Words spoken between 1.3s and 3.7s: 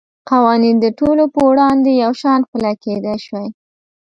په وړاندې یو شان پلی کېدای شوای.